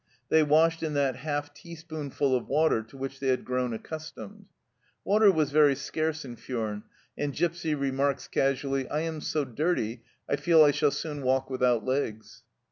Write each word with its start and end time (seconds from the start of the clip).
They 0.29 0.41
washed 0.41 0.81
in 0.81 0.95
that" 0.95 1.15
half 1.17 1.53
teaspoonful" 1.53 2.35
of 2.35 2.47
water 2.47 2.81
to 2.81 2.97
which 2.97 3.19
they 3.19 3.27
had 3.27 3.45
grown 3.45 3.71
accustomed. 3.71 4.47
Water 5.05 5.31
was 5.31 5.51
very 5.51 5.75
scarce 5.75 6.25
in 6.25 6.37
Furnes, 6.37 6.81
and 7.15 7.35
Gipsy 7.35 7.75
remarks 7.75 8.27
casually," 8.27 8.89
I 8.89 9.01
am 9.01 9.21
so 9.21 9.45
dirty, 9.45 10.01
I 10.27 10.37
feel 10.37 10.63
I 10.63 10.71
shall 10.71 10.89
soon 10.89 11.21
walk 11.21 11.51
without 11.51 11.85
legs 11.85 12.41